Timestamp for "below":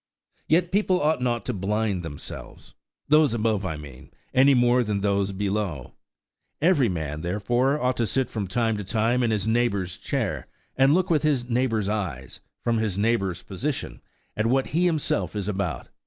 5.31-5.93